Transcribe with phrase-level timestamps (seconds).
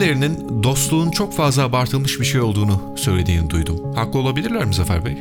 [0.00, 3.94] Birilerinin dostluğun çok fazla abartılmış bir şey olduğunu söylediğini duydum.
[3.94, 5.16] Haklı olabilirler mi Zafer Bey?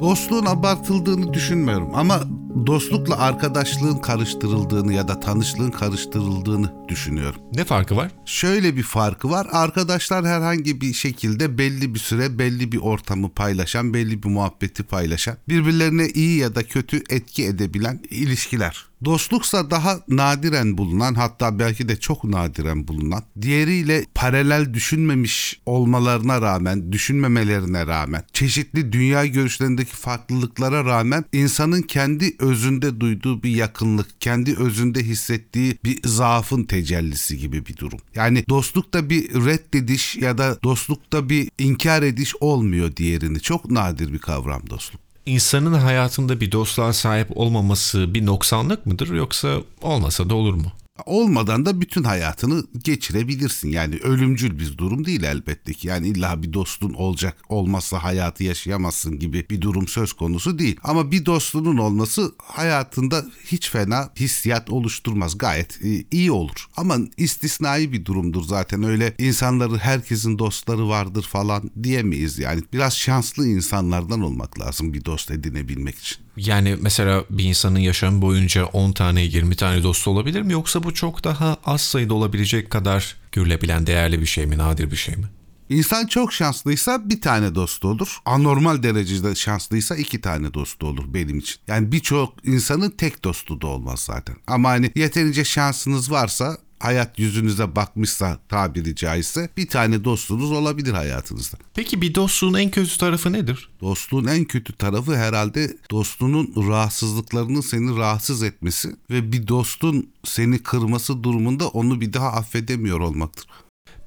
[0.00, 2.20] Dostluğun abartıldığını düşünmüyorum ama
[2.66, 7.40] dostlukla arkadaşlığın karıştırıldığını ya da tanışlığın karıştırıldığını düşünüyorum.
[7.54, 8.10] Ne farkı var?
[8.24, 9.46] Şöyle bir farkı var.
[9.52, 15.36] Arkadaşlar herhangi bir şekilde belli bir süre belli bir ortamı paylaşan, belli bir muhabbeti paylaşan,
[15.48, 18.89] birbirlerine iyi ya da kötü etki edebilen ilişkiler.
[19.04, 26.92] Dostluksa daha nadiren bulunan hatta belki de çok nadiren bulunan diğeriyle paralel düşünmemiş olmalarına rağmen,
[26.92, 35.02] düşünmemelerine rağmen, çeşitli dünya görüşlerindeki farklılıklara rağmen insanın kendi özünde duyduğu bir yakınlık, kendi özünde
[35.02, 38.00] hissettiği bir zaafın tecellisi gibi bir durum.
[38.14, 43.40] Yani dostlukta bir reddediş ya da dostlukta bir inkar ediş olmuyor diğerini.
[43.40, 45.09] Çok nadir bir kavram dostluk.
[45.30, 50.72] İnsanın hayatında bir dostluğa sahip olmaması bir noksanlık mıdır yoksa olmasa da olur mu?
[51.06, 53.68] Olmadan da bütün hayatını geçirebilirsin.
[53.68, 55.88] Yani ölümcül bir durum değil elbette ki.
[55.88, 60.76] Yani illa bir dostun olacak olmazsa hayatı yaşayamazsın gibi bir durum söz konusu değil.
[60.84, 65.38] Ama bir dostluğunun olması hayatında hiç fena hissiyat oluşturmaz.
[65.38, 66.66] Gayet e, iyi olur.
[66.76, 68.82] Ama istisnai bir durumdur zaten.
[68.82, 72.62] Öyle insanları herkesin dostları vardır falan diyemeyiz yani.
[72.72, 76.18] Biraz şanslı insanlardan olmak lazım bir dost edinebilmek için.
[76.36, 80.89] Yani mesela bir insanın yaşam boyunca 10 tane 20 tane dostu olabilir mi yoksa bu
[80.94, 85.24] çok daha az sayıda olabilecek kadar görülebilen değerli bir şey mi, nadir bir şey mi?
[85.68, 88.18] İnsan çok şanslıysa bir tane dostu olur.
[88.24, 91.56] Anormal derecede şanslıysa iki tane dostu olur benim için.
[91.66, 94.36] Yani birçok insanın tek dostu da olmaz zaten.
[94.46, 101.56] Ama hani yeterince şansınız varsa hayat yüzünüze bakmışsa tabiri caizse bir tane dostunuz olabilir hayatınızda.
[101.74, 103.68] Peki bir dostluğun en kötü tarafı nedir?
[103.80, 111.24] Dostluğun en kötü tarafı herhalde dostunun rahatsızlıklarının seni rahatsız etmesi ve bir dostun seni kırması
[111.24, 113.46] durumunda onu bir daha affedemiyor olmaktır.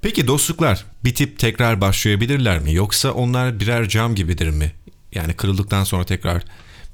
[0.02, 4.72] Peki dostluklar bitip tekrar başlayabilirler mi yoksa onlar birer cam gibidir mi?
[5.16, 6.44] Yani kırıldıktan sonra tekrar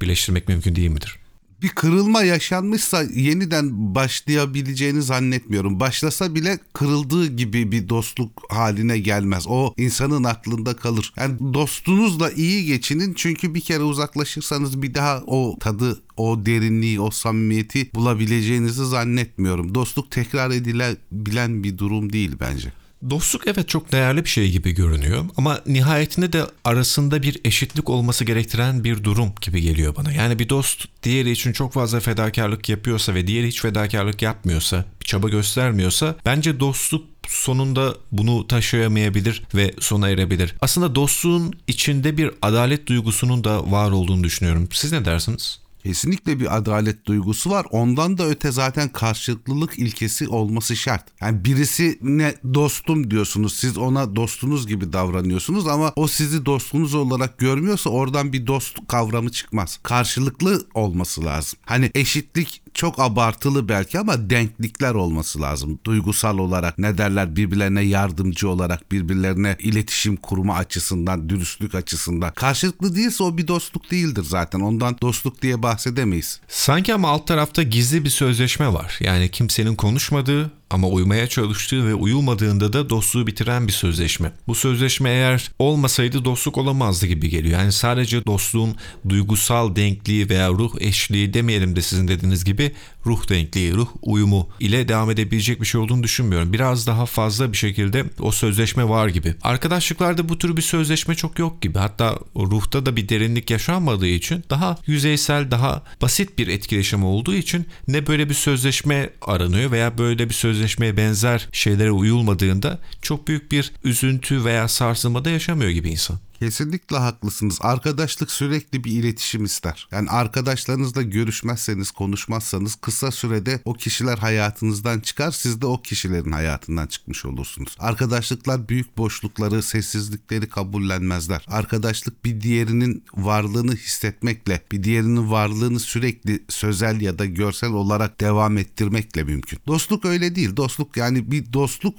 [0.01, 1.19] birleştirmek mümkün değil midir?
[1.61, 5.79] Bir kırılma yaşanmışsa yeniden başlayabileceğini zannetmiyorum.
[5.79, 9.45] Başlasa bile kırıldığı gibi bir dostluk haline gelmez.
[9.47, 11.13] O insanın aklında kalır.
[11.17, 17.11] Yani dostunuzla iyi geçinin çünkü bir kere uzaklaşırsanız bir daha o tadı o derinliği, o
[17.11, 19.75] samimiyeti bulabileceğinizi zannetmiyorum.
[19.75, 22.73] Dostluk tekrar edilebilen bir durum değil bence.
[23.09, 28.25] Dostluk evet çok değerli bir şey gibi görünüyor ama nihayetinde de arasında bir eşitlik olması
[28.25, 30.11] gerektiren bir durum gibi geliyor bana.
[30.11, 35.05] Yani bir dost diğeri için çok fazla fedakarlık yapıyorsa ve diğeri hiç fedakarlık yapmıyorsa, bir
[35.05, 40.55] çaba göstermiyorsa bence dostluk sonunda bunu taşıyamayabilir ve sona erebilir.
[40.61, 44.69] Aslında dostluğun içinde bir adalet duygusunun da var olduğunu düşünüyorum.
[44.71, 45.59] Siz ne dersiniz?
[45.83, 47.65] Kesinlikle bir adalet duygusu var.
[47.71, 51.05] Ondan da öte zaten karşılıklılık ilkesi olması şart.
[51.21, 53.53] Yani birisi ne dostum diyorsunuz.
[53.53, 59.31] Siz ona dostunuz gibi davranıyorsunuz ama o sizi dostunuz olarak görmüyorsa oradan bir dost kavramı
[59.31, 59.79] çıkmaz.
[59.83, 61.59] Karşılıklı olması lazım.
[61.65, 65.79] Hani eşitlik çok abartılı belki ama denklikler olması lazım.
[65.85, 72.33] Duygusal olarak ne derler birbirlerine yardımcı olarak birbirlerine iletişim kurma açısından, dürüstlük açısından.
[72.33, 74.59] Karşılıklı değilse o bir dostluk değildir zaten.
[74.59, 76.41] Ondan dostluk diye bahsedemeyiz.
[76.47, 78.97] Sanki ama alt tarafta gizli bir sözleşme var.
[79.01, 84.31] Yani kimsenin konuşmadığı ama uymaya çalıştığı ve uyulmadığında da dostluğu bitiren bir sözleşme.
[84.47, 87.59] Bu sözleşme eğer olmasaydı dostluk olamazdı gibi geliyor.
[87.59, 88.75] Yani sadece dostluğun
[89.09, 92.71] duygusal denkliği veya ruh eşliği demeyelim de sizin dediğiniz gibi
[93.05, 96.53] ruh denkliği, ruh uyumu ile devam edebilecek bir şey olduğunu düşünmüyorum.
[96.53, 99.35] Biraz daha fazla bir şekilde o sözleşme var gibi.
[99.41, 101.79] Arkadaşlıklarda bu tür bir sözleşme çok yok gibi.
[101.79, 107.65] Hatta ruhta da bir derinlik yaşanmadığı için daha yüzeysel, daha basit bir etkileşim olduğu için
[107.87, 113.71] ne böyle bir sözleşme aranıyor veya böyle bir sözleşmeye benzer şeylere uyulmadığında çok büyük bir
[113.83, 116.19] üzüntü veya sarsılmada yaşamıyor gibi insan.
[116.39, 117.57] Kesinlikle haklısınız.
[117.61, 119.87] Arkadaşlık sürekli bir iletişim ister.
[119.91, 125.31] Yani arkadaşlarınızla görüşmezseniz, konuşmazsanız kısa sürede o kişiler hayatınızdan çıkar.
[125.31, 127.75] Siz de o kişilerin hayatından çıkmış olursunuz.
[127.79, 131.45] Arkadaşlıklar büyük boşlukları, sessizlikleri kabullenmezler.
[131.47, 138.57] Arkadaşlık bir diğerinin varlığını hissetmekle, bir diğerinin varlığını sürekli sözel ya da görsel olarak devam
[138.57, 139.59] ettirmekle mümkün.
[139.67, 140.55] Dostluk öyle değil.
[140.55, 141.95] Dostluk yani bir dostluk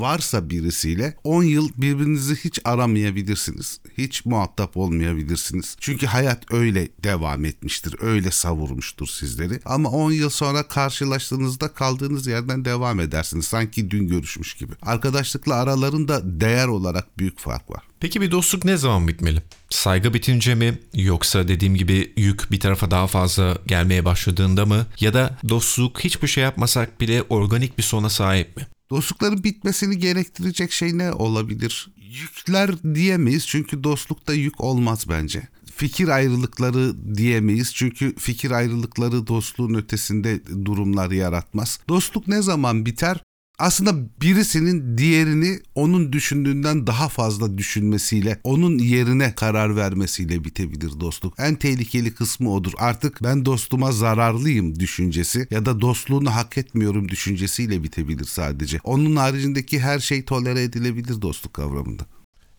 [0.00, 3.80] varsa birisiyle 10 yıl birbirinizi hiç aramayabilirsiniz.
[3.98, 5.76] Hiç muhatap olmayabilirsiniz.
[5.80, 7.96] Çünkü hayat öyle devam etmiştir.
[8.00, 9.60] Öyle savurmuştur sizleri.
[9.64, 13.46] Ama 10 yıl sonra karşılaştığınızda kaldığınız yerden devam edersiniz.
[13.46, 14.72] Sanki dün görüşmüş gibi.
[14.82, 17.82] Arkadaşlıkla aralarında değer olarak büyük fark var.
[18.02, 19.42] Peki bir dostluk ne zaman bitmeli?
[19.70, 25.14] Saygı bitince mi yoksa dediğim gibi yük bir tarafa daha fazla gelmeye başladığında mı ya
[25.14, 28.66] da dostluk hiçbir şey yapmasak bile organik bir sona sahip mi?
[28.92, 31.92] Dostlukların bitmesini gerektirecek şey ne olabilir?
[31.96, 35.48] Yükler diyemeyiz çünkü dostlukta yük olmaz bence.
[35.76, 41.80] Fikir ayrılıkları diyemeyiz çünkü fikir ayrılıkları dostluğun ötesinde durumlar yaratmaz.
[41.88, 43.20] Dostluk ne zaman biter?
[43.62, 51.34] Aslında birisinin diğerini onun düşündüğünden daha fazla düşünmesiyle, onun yerine karar vermesiyle bitebilir dostluk.
[51.38, 52.72] En tehlikeli kısmı odur.
[52.78, 58.80] Artık ben dostuma zararlıyım düşüncesi ya da dostluğunu hak etmiyorum düşüncesiyle bitebilir sadece.
[58.84, 62.06] Onun haricindeki her şey tolere edilebilir dostluk kavramında.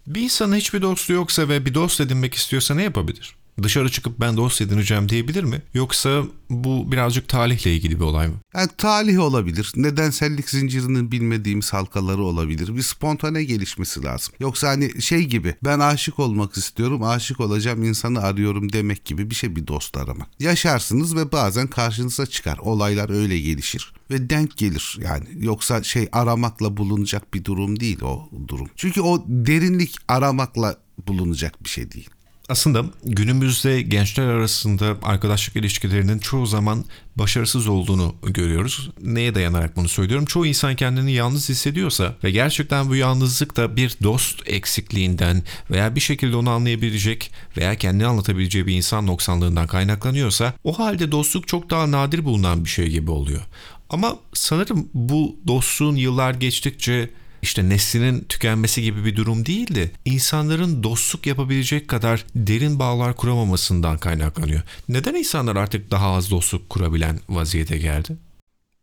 [0.08, 3.36] Bir insanın hiçbir dostu yoksa ve bir dost edinmek istiyorsa ne yapabilir?
[3.62, 5.62] Dışarı çıkıp ben dost edineceğim diyebilir mi?
[5.74, 8.36] Yoksa bu birazcık talihle ilgili bir olay mı?
[8.56, 9.72] Yani talih olabilir.
[9.76, 12.76] Nedensellik zincirinin bilmediğimiz halkaları olabilir.
[12.76, 14.34] Bir spontane gelişmesi lazım.
[14.40, 19.36] Yoksa hani şey gibi ben aşık olmak istiyorum, aşık olacağım insanı arıyorum demek gibi bir
[19.36, 20.28] şey bir dost aramak.
[20.40, 22.58] Yaşarsınız ve bazen karşınıza çıkar.
[22.58, 25.28] Olaylar öyle gelişir ve denk gelir yani.
[25.40, 28.68] Yoksa şey aramakla bulunacak bir durum değil o durum.
[28.76, 30.78] Çünkü o derinlik aramakla
[31.08, 32.10] bulunacak bir şey değil.
[32.50, 36.86] Aslında günümüzde gençler arasında arkadaşlık ilişkilerinin çoğu zaman
[37.16, 38.90] başarısız olduğunu görüyoruz.
[39.02, 40.26] Neye dayanarak bunu söylüyorum?
[40.26, 46.00] Çoğu insan kendini yalnız hissediyorsa ve gerçekten bu yalnızlık da bir dost eksikliğinden veya bir
[46.00, 51.92] şekilde onu anlayabilecek veya kendini anlatabileceği bir insan noksanlığından kaynaklanıyorsa o halde dostluk çok daha
[51.92, 53.42] nadir bulunan bir şey gibi oluyor.
[53.90, 57.10] Ama sanırım bu dostluğun yıllar geçtikçe
[57.44, 63.98] işte neslinin tükenmesi gibi bir durum değil de insanların dostluk yapabilecek kadar derin bağlar kuramamasından
[63.98, 64.62] kaynaklanıyor.
[64.90, 68.18] Neden insanlar artık daha az dostluk kurabilen vaziyete geldi?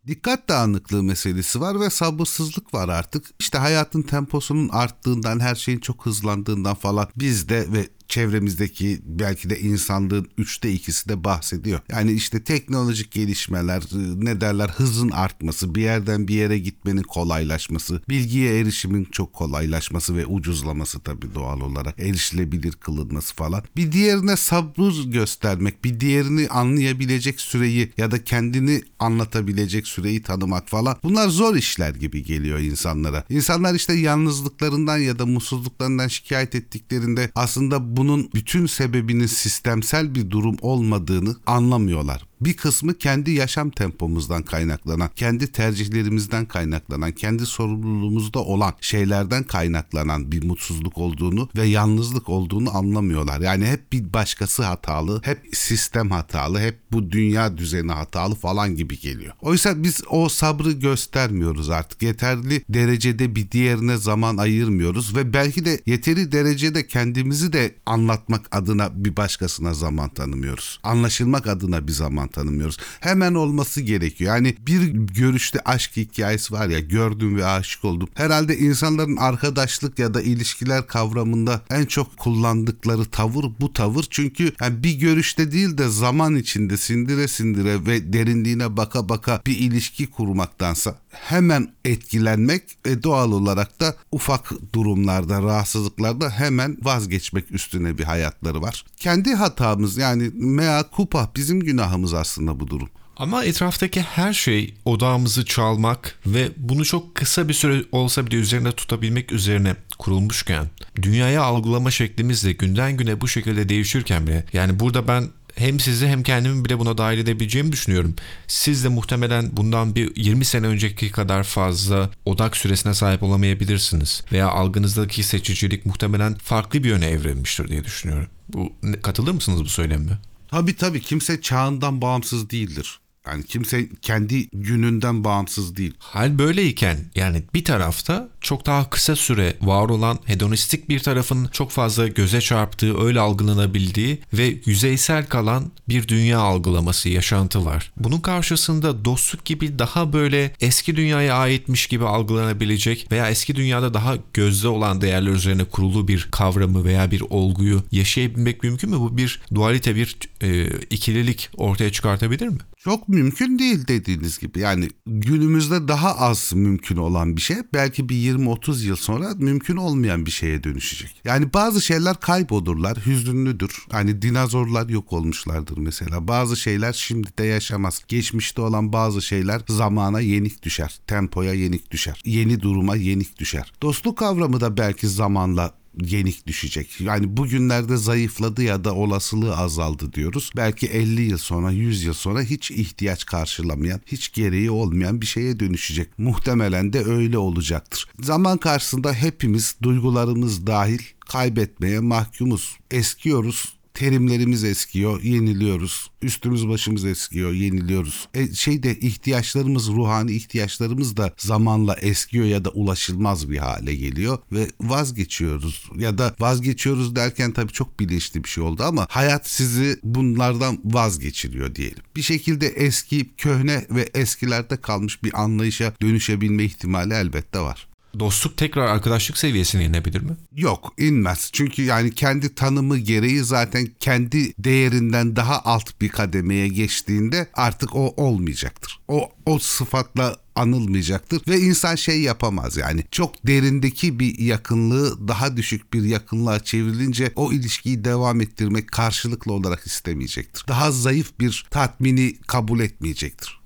[0.07, 3.27] Dikkat dağınıklığı meselesi var ve sabırsızlık var artık.
[3.39, 10.29] İşte hayatın temposunun arttığından, her şeyin çok hızlandığından falan bizde ve çevremizdeki belki de insanlığın
[10.39, 11.81] üçte ikisi de bahsediyor.
[11.91, 13.83] Yani işte teknolojik gelişmeler,
[14.17, 20.27] ne derler hızın artması, bir yerden bir yere gitmenin kolaylaşması, bilgiye erişimin çok kolaylaşması ve
[20.27, 23.63] ucuzlaması tabii doğal olarak erişilebilir kılınması falan.
[23.77, 30.97] Bir diğerine sabır göstermek, bir diğerini anlayabilecek süreyi ya da kendini anlatabilecek süreyi tanımak falan.
[31.03, 33.25] Bunlar zor işler gibi geliyor insanlara.
[33.29, 40.57] İnsanlar işte yalnızlıklarından ya da mutsuzluklarından şikayet ettiklerinde aslında bunun bütün sebebinin sistemsel bir durum
[40.61, 42.30] olmadığını anlamıyorlar.
[42.41, 50.45] Bir kısmı kendi yaşam tempomuzdan kaynaklanan, kendi tercihlerimizden kaynaklanan, kendi sorumluluğumuzda olan şeylerden kaynaklanan bir
[50.45, 53.41] mutsuzluk olduğunu ve yalnızlık olduğunu anlamıyorlar.
[53.41, 59.01] Yani hep bir başkası hatalı, hep sistem hatalı, hep bu dünya düzeni hatalı falan gibi
[59.01, 59.33] geliyor.
[59.41, 62.03] Oysa biz o sabrı göstermiyoruz artık.
[62.03, 69.05] Yeterli derecede bir diğerine zaman ayırmıyoruz ve belki de yeteri derecede kendimizi de anlatmak adına
[69.05, 70.81] bir başkasına zaman tanımıyoruz.
[70.83, 72.77] Anlaşılmak adına bir zaman tanımıyoruz.
[73.01, 74.35] Hemen olması gerekiyor.
[74.35, 78.09] Yani bir görüşte aşk hikayesi var ya gördüm ve aşık oldum.
[78.15, 84.07] Herhalde insanların arkadaşlık ya da ilişkiler kavramında en çok kullandıkları tavır bu tavır.
[84.11, 89.59] Çünkü yani bir görüşte değil de zaman içinde sindire sindire ve derinliğine baka baka bir
[89.59, 98.05] ilişki kurmaktansa hemen etkilenmek ve doğal olarak da ufak durumlarda, rahatsızlıklarda hemen vazgeçmek üstüne bir
[98.05, 98.85] hayatları var.
[98.97, 102.89] Kendi hatamız yani mea kupa bizim günahımız aslında bu durum.
[103.17, 108.73] Ama etraftaki her şey odağımızı çalmak ve bunu çok kısa bir süre olsa bile üzerinde
[108.73, 110.67] tutabilmek üzerine kurulmuşken,
[111.03, 115.29] dünyaya algılama şeklimiz de günden güne bu şekilde değişirken bile, yani burada ben
[115.61, 118.15] hem sizi hem kendimi bile buna dahil edebileceğimi düşünüyorum.
[118.47, 124.25] Siz de muhtemelen bundan bir 20 sene önceki kadar fazla odak süresine sahip olamayabilirsiniz.
[124.33, 128.27] Veya algınızdaki seçicilik muhtemelen farklı bir yöne evrilmiştir diye düşünüyorum.
[128.49, 130.19] Bu katılır mısınız bu söyleme?
[130.51, 133.00] Tabii tabii kimse çağından bağımsız değildir.
[133.27, 135.95] Yani kimse kendi gününden bağımsız değil.
[135.99, 141.71] Hal böyleyken yani bir tarafta çok daha kısa süre var olan hedonistik bir tarafın çok
[141.71, 147.93] fazla göze çarptığı, öyle algılanabildiği ve yüzeysel kalan bir dünya algılaması, yaşantı var.
[147.97, 154.17] Bunun karşısında dostluk gibi daha böyle eski dünyaya aitmiş gibi algılanabilecek veya eski dünyada daha
[154.35, 158.97] gözde olan değerler üzerine kurulu bir kavramı veya bir olguyu yaşayabilmek mümkün mü?
[158.99, 162.59] Bu bir dualite, bir e, ikililik ortaya çıkartabilir mi?
[162.85, 164.59] Çok mümkün değil dediğiniz gibi.
[164.59, 170.27] Yani günümüzde daha az mümkün olan bir şey belki bir 20-30 yıl sonra mümkün olmayan
[170.27, 171.21] bir şeye dönüşecek.
[171.25, 173.87] Yani bazı şeyler kaybolurlar, hüzünlüdür.
[173.91, 176.29] Hani dinozorlar yok olmuşlardır mesela.
[176.29, 178.03] Bazı şeyler şimdi de yaşamaz.
[178.09, 183.73] Geçmişte olan bazı şeyler zamana yenik düşer, tempoya yenik düşer, yeni duruma yenik düşer.
[183.83, 187.01] Dostluk kavramı da belki zamanla yenik düşecek.
[187.01, 190.51] Yani bugünlerde zayıfladı ya da olasılığı azaldı diyoruz.
[190.57, 195.61] Belki 50 yıl sonra, 100 yıl sonra hiç ihtiyaç karşılamayan, hiç gereği olmayan bir şeye
[195.61, 196.19] dönüşecek.
[196.19, 198.07] Muhtemelen de öyle olacaktır.
[198.21, 202.77] Zaman karşısında hepimiz duygularımız dahil kaybetmeye mahkumuz.
[202.91, 206.11] Eskiyoruz, terimlerimiz eskiyor, yeniliyoruz.
[206.23, 208.29] Üstümüz başımız eskiyor, yeniliyoruz.
[208.35, 214.67] E, şeyde ihtiyaçlarımız, ruhani ihtiyaçlarımız da zamanla eskiyor ya da ulaşılmaz bir hale geliyor ve
[214.81, 215.91] vazgeçiyoruz.
[215.97, 221.75] Ya da vazgeçiyoruz derken tabii çok bilinçli bir şey oldu ama hayat sizi bunlardan vazgeçiriyor
[221.75, 222.03] diyelim.
[222.17, 227.90] Bir şekilde eski, köhne ve eskilerde kalmış bir anlayışa dönüşebilme ihtimali elbette var.
[228.19, 230.37] Dostluk tekrar arkadaşlık seviyesine inebilir mi?
[230.57, 231.51] Yok inmez.
[231.53, 238.15] Çünkü yani kendi tanımı gereği zaten kendi değerinden daha alt bir kademeye geçtiğinde artık o
[238.17, 239.01] olmayacaktır.
[239.09, 245.93] O o sıfatla anılmayacaktır ve insan şey yapamaz yani çok derindeki bir yakınlığı daha düşük
[245.93, 250.65] bir yakınlığa çevrilince o ilişkiyi devam ettirmek karşılıklı olarak istemeyecektir.
[250.69, 253.60] Daha zayıf bir tatmini kabul etmeyecektir.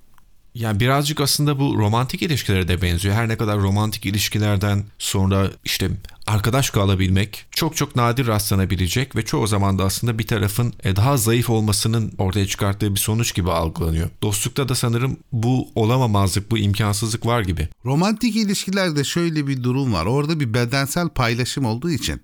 [0.55, 3.15] Yani birazcık aslında bu romantik ilişkilere de benziyor.
[3.15, 5.89] Her ne kadar romantik ilişkilerden sonra işte
[6.27, 11.17] arkadaş kalabilmek çok çok nadir rastlanabilecek ve çoğu zaman da aslında bir tarafın e, daha
[11.17, 14.09] zayıf olmasının ortaya çıkarttığı bir sonuç gibi algılanıyor.
[14.21, 17.67] Dostlukta da sanırım bu olamamazlık, bu imkansızlık var gibi.
[17.85, 20.05] Romantik ilişkilerde şöyle bir durum var.
[20.05, 22.21] Orada bir bedensel paylaşım olduğu için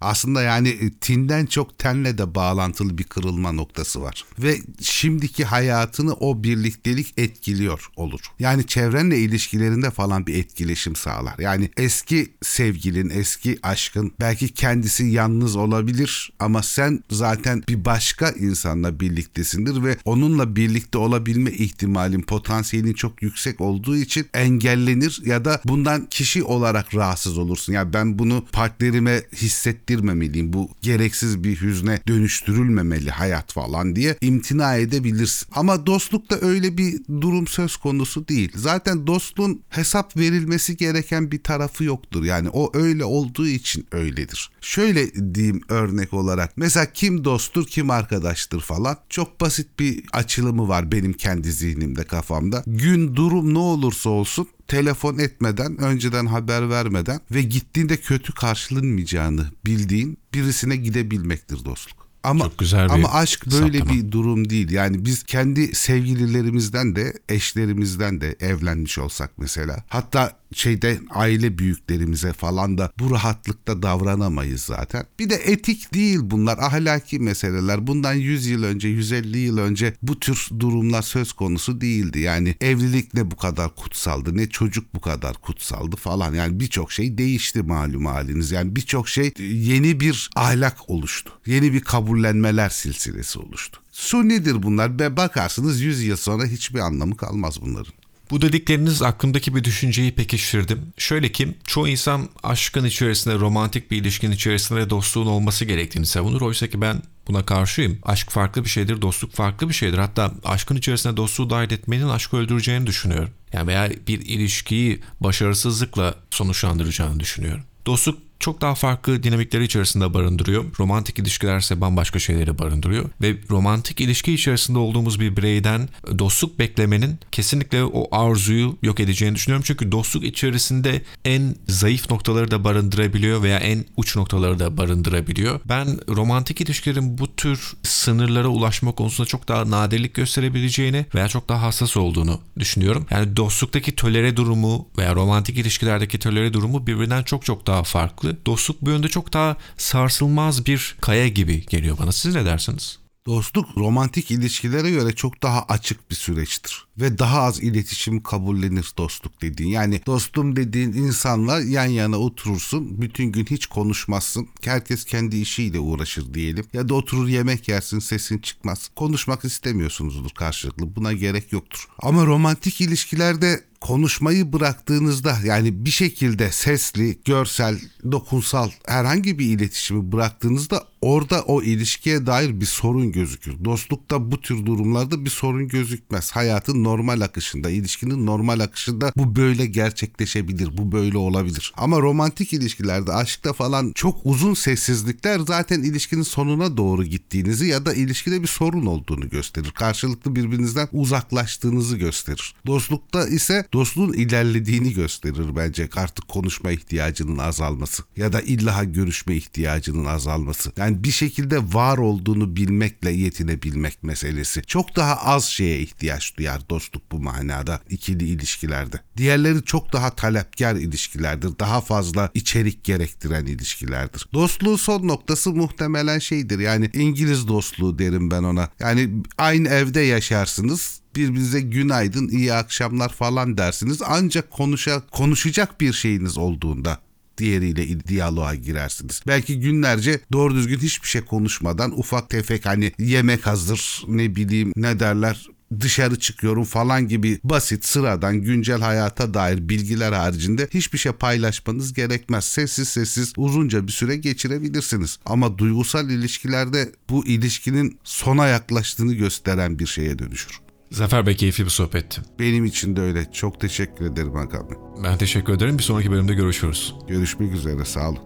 [0.00, 4.24] aslında yani e, tinden çok tenle de bağlantılı bir kırılma noktası var.
[4.38, 8.20] Ve şimdiki hayatını o birliktelik etkiliyor olur.
[8.38, 11.34] Yani çevrenle ilişkilerinde falan bir etkileşim sağlar.
[11.38, 19.00] Yani eski sevgilin, eski aşkın belki kendisi yalnız olabilir ama sen zaten bir başka insanla
[19.00, 26.06] birliktesindir ve onunla birlikte olabilme ihtimalin, potansiyelin çok yüksek olduğu için engellenir ya da bundan
[26.06, 27.72] kişi olarak rahatsız olursun.
[27.72, 30.52] Yani ben bunu partnerime hisset hissettirmemeliyim.
[30.52, 35.48] Bu gereksiz bir hüzne dönüştürülmemeli hayat falan diye imtina edebilirsin.
[35.52, 38.52] Ama dostlukta öyle bir durum söz konusu değil.
[38.54, 42.24] Zaten dostluğun hesap verilmesi gereken bir tarafı yoktur.
[42.24, 44.50] Yani o öyle olduğu için öyledir.
[44.60, 46.56] Şöyle diyeyim örnek olarak.
[46.56, 48.96] Mesela kim dosttur kim arkadaştır falan.
[49.08, 52.62] Çok basit bir açılımı var benim kendi zihnimde kafamda.
[52.66, 60.18] Gün durum ne olursa olsun telefon etmeden, önceden haber vermeden ve gittiğinde kötü karşılanmayacağını bildiğin
[60.34, 62.07] birisine gidebilmektir dostluk.
[62.28, 63.98] Ama Çok güzel bir ama aşk böyle saptama.
[63.98, 64.70] bir durum değil.
[64.70, 69.84] Yani biz kendi sevgililerimizden de eşlerimizden de evlenmiş olsak mesela.
[69.88, 75.04] Hatta şeyde aile büyüklerimize falan da bu rahatlıkta davranamayız zaten.
[75.18, 77.86] Bir de etik değil bunlar ahlaki meseleler.
[77.86, 82.20] Bundan 100 yıl önce 150 yıl önce bu tür durumlar söz konusu değildi.
[82.20, 86.34] Yani evlilik ne bu kadar kutsaldı ne çocuk bu kadar kutsaldı falan.
[86.34, 88.50] Yani birçok şey değişti malum haliniz.
[88.50, 91.32] Yani birçok şey yeni bir ahlak oluştu.
[91.46, 91.80] Yeni bir
[92.18, 93.80] kabullenmeler silsilesi oluştu.
[93.92, 97.92] Sunidir bunlar ve bakarsınız 100 yıl sonra hiçbir anlamı kalmaz bunların.
[98.30, 100.80] Bu dedikleriniz aklımdaki bir düşünceyi pekiştirdim.
[100.98, 106.40] Şöyle ki çoğu insan aşkın içerisinde, romantik bir ilişkinin içerisinde dostluğun olması gerektiğini savunur.
[106.40, 107.98] Oysa ki ben buna karşıyım.
[108.02, 109.98] Aşk farklı bir şeydir, dostluk farklı bir şeydir.
[109.98, 113.30] Hatta aşkın içerisine dostluğu dahil etmenin aşkı öldüreceğini düşünüyorum.
[113.52, 117.64] Yani veya bir ilişkiyi başarısızlıkla sonuçlandıracağını düşünüyorum.
[117.86, 120.64] Dostluk çok daha farklı dinamikleri içerisinde barındırıyor.
[120.78, 123.04] Romantik ilişkilerse bambaşka şeyleri barındırıyor.
[123.22, 129.64] Ve romantik ilişki içerisinde olduğumuz bir bireyden dostluk beklemenin kesinlikle o arzuyu yok edeceğini düşünüyorum.
[129.66, 135.60] Çünkü dostluk içerisinde en zayıf noktaları da barındırabiliyor veya en uç noktaları da barındırabiliyor.
[135.64, 141.62] Ben romantik ilişkilerin bu tür sınırlara ulaşma konusunda çok daha nadirlik gösterebileceğini veya çok daha
[141.62, 143.06] hassas olduğunu düşünüyorum.
[143.10, 148.27] Yani dostluktaki tolere durumu veya romantik ilişkilerdeki tolere durumu birbirinden çok çok daha farklı.
[148.46, 152.12] Dostluk bu yönde çok daha sarsılmaz bir kaya gibi geliyor bana.
[152.12, 152.98] Siz ne dersiniz?
[153.28, 156.86] Dostluk romantik ilişkilere göre çok daha açık bir süreçtir.
[156.98, 159.70] Ve daha az iletişim kabullenir dostluk dediğin.
[159.70, 163.02] Yani dostum dediğin insanla yan yana oturursun.
[163.02, 164.48] Bütün gün hiç konuşmazsın.
[164.64, 166.64] Herkes kendi işiyle uğraşır diyelim.
[166.72, 168.90] Ya da oturur yemek yersin sesin çıkmaz.
[168.96, 170.96] Konuşmak istemiyorsunuzdur karşılıklı.
[170.96, 171.88] Buna gerek yoktur.
[171.98, 177.78] Ama romantik ilişkilerde konuşmayı bıraktığınızda yani bir şekilde sesli, görsel,
[178.12, 183.64] dokunsal herhangi bir iletişimi bıraktığınızda orada o ilişkiye dair bir sorun gözükür.
[183.64, 186.30] Dostlukta bu tür durumlarda bir sorun gözükmez.
[186.30, 191.72] Hayatın normal akışında, ilişkinin normal akışında bu böyle gerçekleşebilir, bu böyle olabilir.
[191.76, 197.94] Ama romantik ilişkilerde, aşkta falan çok uzun sessizlikler zaten ilişkinin sonuna doğru gittiğinizi ya da
[197.94, 199.70] ilişkide bir sorun olduğunu gösterir.
[199.70, 202.54] Karşılıklı birbirinizden uzaklaştığınızı gösterir.
[202.66, 210.04] Dostlukta ise dostluğun ilerlediğini gösterir bence artık konuşma ihtiyacının azalması ya da illa görüşme ihtiyacının
[210.04, 210.72] azalması.
[210.88, 214.62] Yani bir şekilde var olduğunu bilmekle yetinebilmek meselesi.
[214.66, 219.00] Çok daha az şeye ihtiyaç duyar dostluk bu manada ikili ilişkilerde.
[219.16, 221.58] Diğerleri çok daha talepkar ilişkilerdir.
[221.58, 224.26] Daha fazla içerik gerektiren ilişkilerdir.
[224.32, 226.58] Dostluğun son noktası muhtemelen şeydir.
[226.58, 228.68] Yani İngiliz dostluğu derim ben ona.
[228.80, 234.02] Yani aynı evde yaşarsınız birbirinize günaydın, iyi akşamlar falan dersiniz.
[234.06, 237.07] Ancak konuşa, konuşacak bir şeyiniz olduğunda
[237.38, 239.20] diğeriyle diyaloğa girersiniz.
[239.26, 245.00] Belki günlerce doğru düzgün hiçbir şey konuşmadan ufak tefek hani yemek hazır ne bileyim ne
[245.00, 245.48] derler
[245.80, 252.44] dışarı çıkıyorum falan gibi basit sıradan güncel hayata dair bilgiler haricinde hiçbir şey paylaşmanız gerekmez.
[252.44, 255.18] Sessiz sessiz uzunca bir süre geçirebilirsiniz.
[255.26, 260.67] Ama duygusal ilişkilerde bu ilişkinin sona yaklaştığını gösteren bir şeye dönüşür.
[260.90, 262.20] Zafer Bey keyifli bir sohbetti.
[262.38, 263.32] Benim için de öyle.
[263.32, 264.76] Çok teşekkür ederim Hakan Bey.
[265.04, 265.78] Ben teşekkür ederim.
[265.78, 266.94] Bir sonraki bölümde görüşürüz.
[267.08, 268.18] Görüşmek üzere sağ olun.